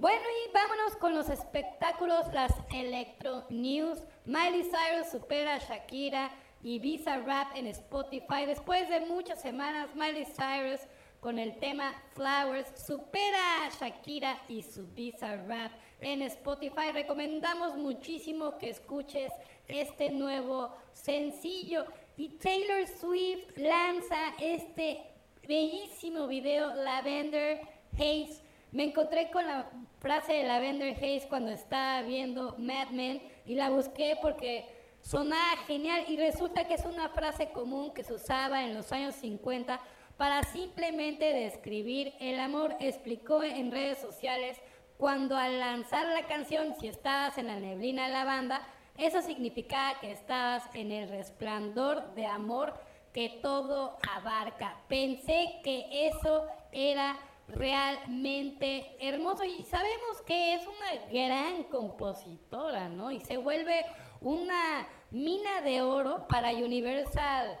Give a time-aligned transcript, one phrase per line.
[0.00, 3.98] Bueno, y vámonos con los espectáculos, las Electro News.
[4.26, 6.30] Miley Cyrus supera a Shakira
[6.62, 8.46] y Visa Rap en Spotify.
[8.46, 10.82] Después de muchas semanas, Miley Cyrus
[11.18, 16.92] con el tema Flowers supera a Shakira y su Visa Rap en Spotify.
[16.94, 19.32] Recomendamos muchísimo que escuches
[19.66, 21.86] este nuevo sencillo.
[22.16, 25.00] Y Taylor Swift lanza este
[25.48, 27.62] bellísimo video Lavender
[27.94, 28.47] Haze.
[28.70, 33.70] Me encontré con la frase de Lavender Haze cuando estaba viendo Mad Men y la
[33.70, 34.66] busqué porque
[35.00, 39.14] sonaba genial y resulta que es una frase común que se usaba en los años
[39.14, 39.80] 50
[40.18, 42.76] para simplemente describir el amor.
[42.80, 44.58] Explicó en redes sociales
[44.98, 48.66] cuando al lanzar la canción, si estabas en la neblina de la banda,
[48.98, 52.74] eso significaba que estabas en el resplandor de amor
[53.14, 54.76] que todo abarca.
[54.88, 57.16] Pensé que eso era
[57.48, 63.10] realmente hermoso y sabemos que es una gran compositora, ¿no?
[63.10, 63.84] Y se vuelve
[64.20, 67.58] una mina de oro para Universal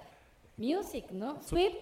[0.56, 1.42] Music, ¿no?
[1.42, 1.76] Swift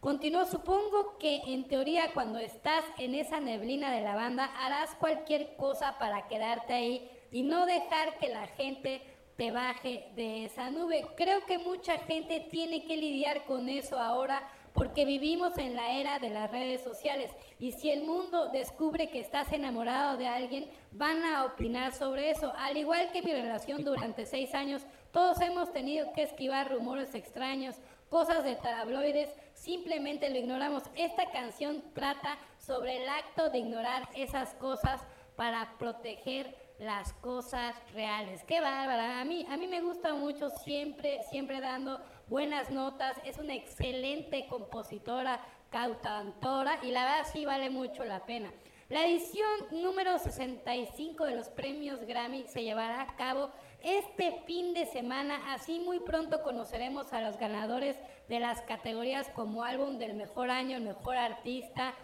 [0.00, 5.56] continuó, supongo que en teoría cuando estás en esa neblina de la banda harás cualquier
[5.56, 9.02] cosa para quedarte ahí y no dejar que la gente
[9.36, 11.06] te baje de esa nube.
[11.16, 14.42] Creo que mucha gente tiene que lidiar con eso ahora
[14.78, 19.18] porque vivimos en la era de las redes sociales y si el mundo descubre que
[19.18, 22.52] estás enamorado de alguien, van a opinar sobre eso.
[22.56, 27.74] Al igual que mi relación durante seis años, todos hemos tenido que esquivar rumores extraños,
[28.08, 30.84] cosas de tabloides, simplemente lo ignoramos.
[30.94, 35.00] Esta canción trata sobre el acto de ignorar esas cosas
[35.34, 38.44] para proteger las cosas reales.
[38.44, 39.20] Qué bárbara.
[39.20, 43.16] A mí, a mí me gusta mucho siempre, siempre dando buenas notas.
[43.24, 45.40] Es una excelente compositora,
[45.70, 48.52] cautantora y la verdad sí vale mucho la pena.
[48.88, 53.50] La edición número 65 de los premios Grammy se llevará a cabo
[53.82, 55.52] este fin de semana.
[55.52, 57.96] Así muy pronto conoceremos a los ganadores
[58.28, 61.94] de las categorías como álbum del mejor año, mejor artista,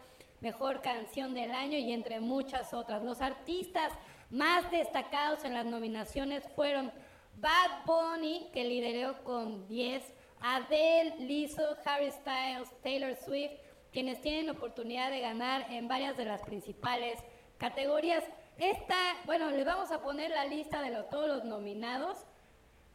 [0.41, 3.03] mejor canción del año y entre muchas otras.
[3.03, 3.91] Los artistas
[4.31, 6.93] más destacados en las nominaciones fueron
[7.37, 10.03] Bad Bunny, que lideró con 10,
[10.41, 13.53] Adele, Lizzo, Harry Styles, Taylor Swift,
[13.93, 17.19] quienes tienen oportunidad de ganar en varias de las principales
[17.59, 18.25] categorías.
[18.59, 18.97] Esta,
[19.27, 22.19] bueno, les vamos a poner la lista de todos los nominados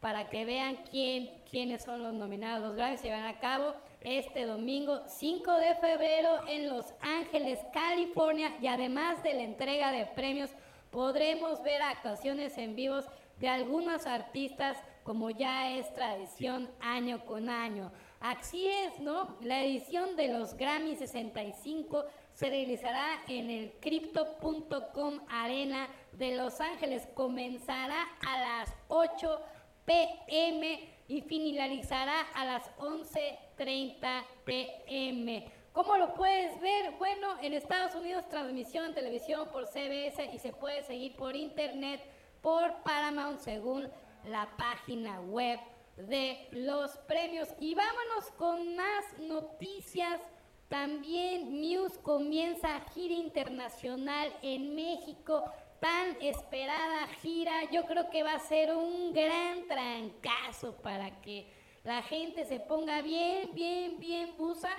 [0.00, 2.68] para que vean quién, quiénes son los nominados.
[2.68, 8.56] Los Grammys se van a cabo este domingo 5 de febrero en Los Ángeles, California,
[8.60, 10.50] y además de la entrega de premios
[10.90, 13.06] podremos ver actuaciones en vivos
[13.38, 17.90] de algunos artistas como ya es tradición año con año.
[18.20, 19.36] Así es, ¿no?
[19.40, 27.08] La edición de los Grammy 65 se realizará en el crypto.com Arena de Los Ángeles.
[27.14, 29.40] Comenzará a las 8
[29.86, 35.59] pm y finalizará a las 11.30 pm.
[35.72, 36.90] ¿Cómo lo puedes ver?
[36.98, 42.00] Bueno, en Estados Unidos transmisión televisión por CBS y se puede seguir por internet
[42.42, 43.88] por Paramount según
[44.24, 45.60] la página web
[45.96, 47.48] de los premios.
[47.60, 50.20] Y vámonos con más noticias.
[50.68, 55.44] También News comienza gira internacional en México.
[55.78, 57.70] Tan esperada gira.
[57.70, 61.46] Yo creo que va a ser un gran trancazo para que
[61.84, 64.70] la gente se ponga bien, bien, bien busa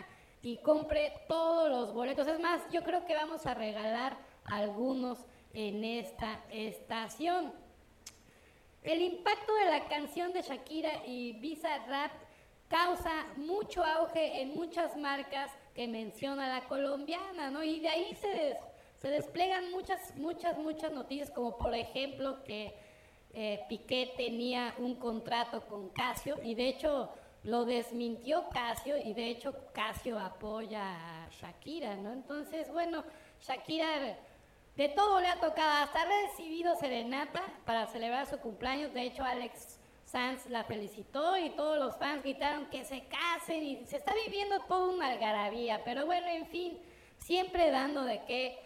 [0.42, 2.28] y compre todos los boletos.
[2.28, 5.20] Es más, yo creo que vamos a regalar algunos
[5.54, 7.54] en esta estación.
[8.84, 12.12] El impacto de la canción de Shakira y Visa Rap
[12.68, 17.64] causa mucho auge en muchas marcas que menciona la colombiana, ¿no?
[17.64, 18.58] Y de ahí se,
[18.98, 22.74] se desplegan muchas, muchas, muchas noticias, como por ejemplo que
[23.34, 27.10] eh, Piqué tenía un contrato con Casio y de hecho
[27.44, 32.14] lo desmintió Casio y de hecho Casio apoya a Shakira, ¿no?
[32.14, 33.04] Entonces, bueno,
[33.42, 34.18] Shakira
[34.76, 39.24] de todo le ha tocado, hasta ha recibido serenata para celebrar su cumpleaños, de hecho
[39.24, 44.14] Alex Sanz la felicitó y todos los fans gritaron que se casen y se está
[44.26, 46.78] viviendo toda una algarabía, pero bueno, en fin,
[47.18, 48.60] siempre dando de qué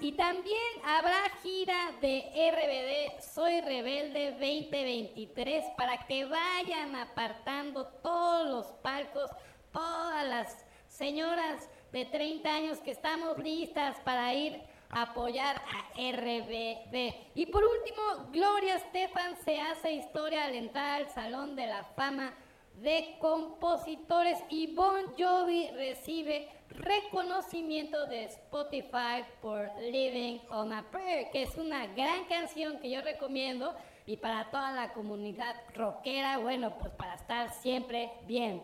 [0.00, 8.66] Y también habrá gira de RBD Soy Rebelde 2023 para que vayan apartando todos los
[8.82, 9.30] palcos,
[9.72, 17.14] todas las señoras de 30 años que estamos listas para ir a apoyar a RBD.
[17.34, 22.34] Y por último, Gloria Estefan se hace historia al entrar al Salón de la Fama
[22.76, 31.42] de Compositores y Bon Jovi recibe reconocimiento de Spotify por Living on a Prayer, que
[31.42, 33.74] es una gran canción que yo recomiendo
[34.06, 38.62] y para toda la comunidad rockera, bueno, pues para estar siempre bien.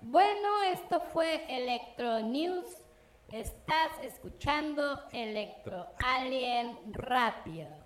[0.00, 2.66] Bueno, esto fue Electro News.
[3.30, 7.81] Estás escuchando Electro Alien Rápido.